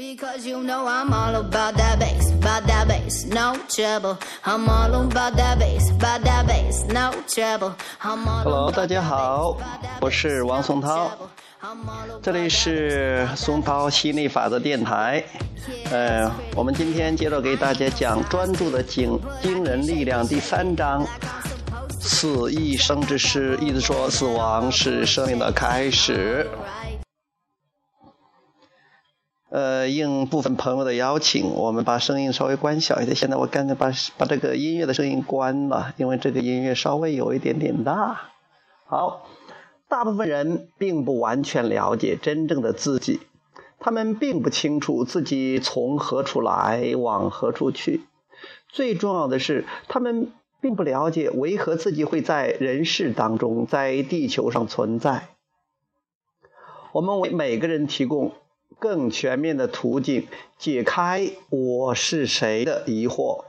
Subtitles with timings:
[0.00, 4.16] Because you know I'm all about that bass, about that bass, no trouble.
[4.42, 7.74] I'm all about that bass, about that bass, no trouble.
[8.00, 9.58] I'm all Hello，about 大家好
[10.00, 11.10] 我是王松涛
[12.22, 15.22] 这里是松涛吸引力法则电台。
[15.90, 21.06] 呃，我们今天接着给大家讲专注的惊惊人力量第三章。
[22.00, 26.48] 死一生之事，意思说死亡是生命的开始。
[29.50, 33.16] 呃，应部分朋友的邀请，我们把声音稍微关小一点。
[33.16, 38.30] 现在我刚才把把这个音乐的声音关了，因为这个音乐稍微有一点点大。
[38.86, 39.26] 好，
[39.88, 43.18] 大部分人并不完全了解真正的自己，
[43.80, 48.02] 他们并不清楚自己从何处来，往何处去。
[48.68, 55.30] 最重要的是，他们并不了解为何自己会在人世当中，在地球上存在。
[56.92, 58.32] 我们为每个人提供
[58.78, 60.26] 更全面的途径，
[60.58, 63.44] 解开“我是谁”的疑惑。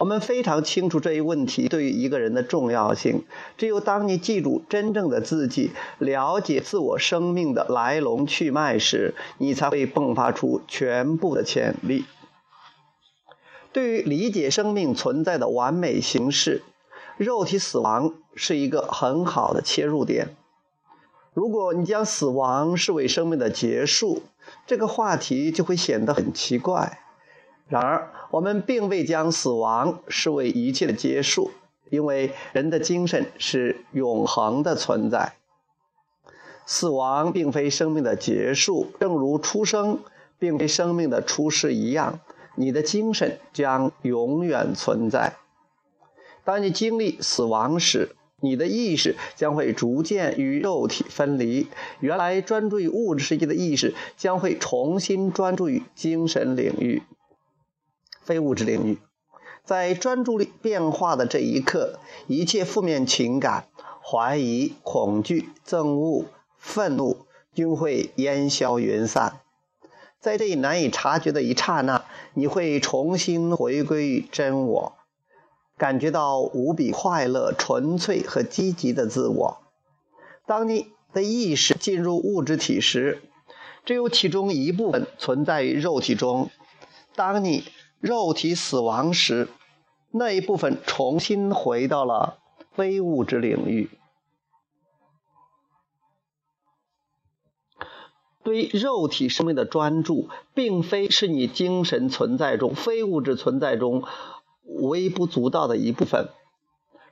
[0.00, 3.24] 我们非常清楚这一问题对于一个人的重要性。
[3.56, 12.04] 只有当你记住真正的自己，了解自我生命的来龙去脉时，你才会迸发出全部的潜力。
[13.72, 16.62] 对于理解生命存在的完美形式，
[17.16, 20.36] 肉体死亡是一个很好的切入点。
[21.38, 24.24] 如果你将死亡视为生命的结束，
[24.66, 26.98] 这个话题就会显得很奇怪。
[27.68, 31.52] 然而，我们并未将死亡视为一切的结束，
[31.90, 35.34] 因为人的精神是永恒的存在。
[36.66, 40.00] 死亡并非生命的结束，正如出生
[40.40, 42.18] 并非生命的出世一样，
[42.56, 45.36] 你的精神将永远存在。
[46.44, 51.66] 当你经历死亡时，你的意识将会逐渐与肉体分离，
[51.98, 57.02] 原来专注于物质世界的意识将会重新专注于精神领域、
[58.22, 58.98] 非物质领域。
[59.64, 63.66] 在专注力变化的这一刻，一切负面情感、
[64.02, 66.24] 怀疑、恐惧、憎恶、
[66.56, 69.40] 愤怒均会烟消云散。
[70.20, 72.04] 在这一难以察觉的一刹那，
[72.34, 74.97] 你会重新回归真我。
[75.78, 79.58] 感觉到无比快乐、纯粹和积极的自我。
[80.44, 83.22] 当你的意识进入物质体时，
[83.84, 86.50] 只有其中一部分存在于肉体中。
[87.14, 87.64] 当你
[88.00, 89.48] 肉体死亡时，
[90.10, 92.38] 那一部分重新回到了
[92.72, 93.90] 非物质领域。
[98.42, 104.04] 对肉体生命的专注，并非是你精神存在中、非物质存在中
[104.68, 106.28] 微不足道的一部分。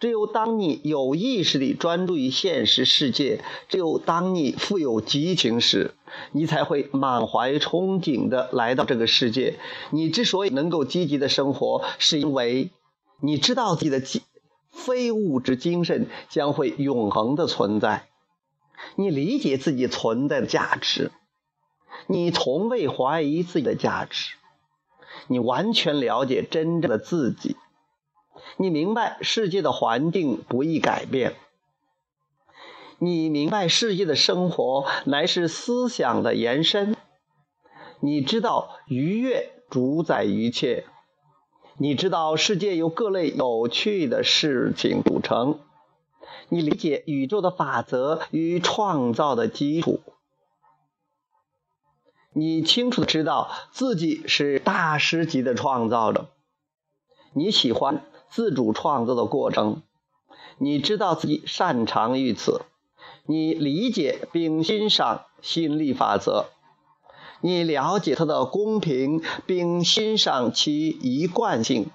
[0.00, 5.94] 只有当你有意识地专注于现实世界，只有当你富有激情时，
[6.32, 9.60] 你才会满怀憧憬地来到这个世界。
[9.90, 12.70] 你之所以能够积极的生活，是因为
[13.20, 14.22] 你知道自己的精
[14.72, 18.08] 非物质精神将会永恒的存在。
[18.96, 21.12] 你理解自己存在的价值，
[22.08, 24.34] 你从未怀疑自己的价值。
[25.28, 27.56] 你完全了解真正的自己，
[28.56, 31.34] 你明白世界的环境不易改变，
[32.98, 36.96] 你明白世界的生活乃是思想的延伸，
[38.00, 40.84] 你知道愉悦主宰一切，
[41.78, 45.60] 你知道世界由各类有趣的事情组成，
[46.48, 50.00] 你理解宇宙的法则与创造的基础。
[52.34, 56.28] 你清楚的知道自己是大师级的创造者，
[57.34, 59.82] 你喜欢自主创造的过程，
[60.56, 62.62] 你知道自己擅长于此，
[63.26, 66.46] 你理解并欣赏心力法则，
[67.42, 71.90] 你了解它的公平并欣赏其一贯性，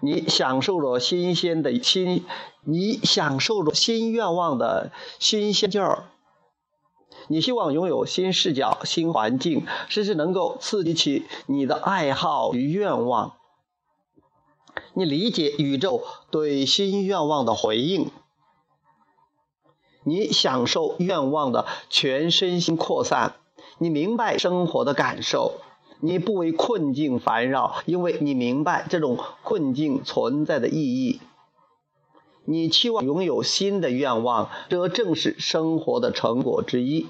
[0.00, 2.24] 你享受着新鲜的新，
[2.64, 6.11] 你享受着新愿望的新鲜劲儿。
[7.28, 13.34] 你希望拥有新视角、新环境，甚至能够刺激起你的爱好与愿望。
[14.94, 18.10] 你理解宇宙对新愿望的回应，
[20.04, 23.36] 你享受愿望的全身心扩散。
[23.78, 25.54] 你明白生活的感受，
[26.00, 31.20] 你不为困境烦扰，因为你明白这种困境存在的意义。
[32.44, 37.06] 你期望拥有新的愿望，这正是生活的成果之一。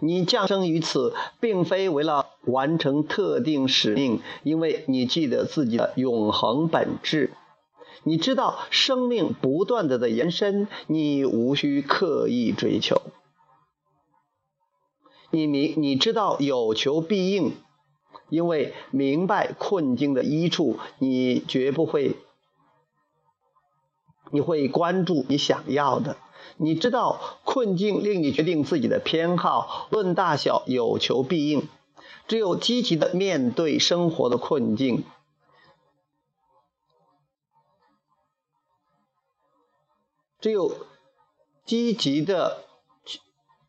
[0.00, 7.32] 你降生于此，并非为了完成特定使命，因为你记得自己的永恒本质。
[8.02, 13.00] 你知道生命不断的在延伸，你无需刻意追求。
[15.30, 17.54] 你明你知道有求必应，
[18.28, 22.16] 因为明白困境的一处，你绝不会，
[24.30, 26.16] 你会关注你想要的。
[26.58, 31.68] 你知道困境令你决定自己的偏好，论大小有求必应。
[32.28, 35.04] 只有积极的面对生活的困境，
[40.40, 40.72] 只有
[41.64, 42.64] 积极的，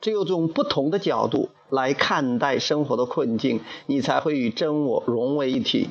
[0.00, 5.90] 只有从不同的角度来看待生活的困境，你才会与真我融为一体。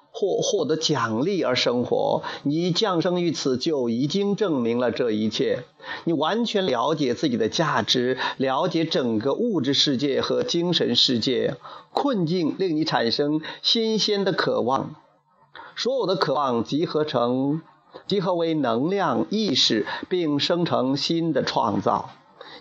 [0.11, 5.63] 或获得奖励而生活，你降生于此就已经证明了这一切。
[6.03, 11.55] 你完全了解自己的价值，了解整个物质世界和精神世界。
[11.93, 14.95] 困境令你产生新鲜的渴望，
[15.75, 17.61] 所有的渴望集合成，
[18.07, 22.11] 集合为能量意识，并生成新的创造。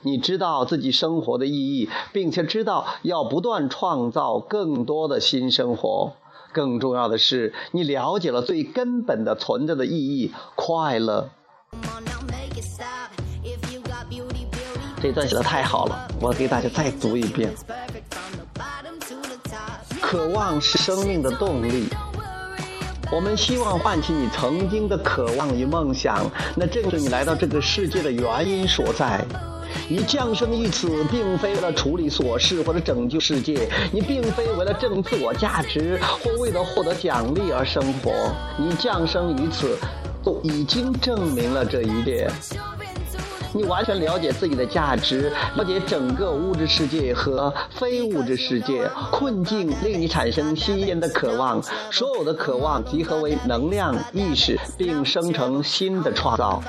[0.03, 6.15] 你知道自己生活的意义，并且知道要不断创造更多的新生活。
[6.53, 11.31] 更重要的是，你了解了最根本的存在的意义——快乐。
[15.03, 17.55] 这段写的太好了，我给大家再读一遍。
[20.01, 21.89] 渴望是生命的动力，
[23.13, 29.25] 我们希望唤起你曾经的渴望与梦想，那正是你来到这个世界的原因所在。
[29.89, 38.13] 你降生于此，并非为了处理琐事或者拯救世界，你并非为了证自我价值或为了获得奖励而生活。
[38.59, 39.77] 你降生于此，
[40.23, 42.31] 都已经证明了这一点。
[43.53, 48.89] 你完全了解自己的价值，了解整个物质世界和非物质世界。
[49.11, 51.61] 困境令你产生新鲜的渴望，
[51.91, 56.63] 所有的渴望集合为能量意识，并生成新的创造。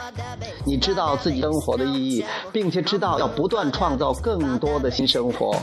[0.65, 5.55] 你知道自己生活的意义，并且知道要不断创造更多的新生活。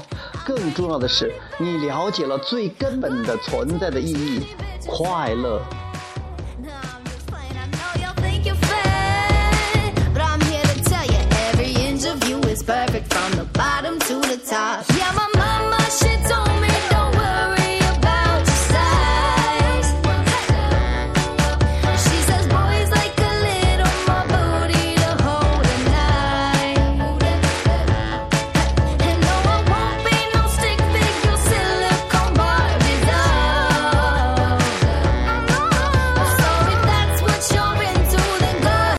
[0.46, 4.42] 更重要的是，你了解了最根本的存在的意义——
[4.86, 5.60] 快乐。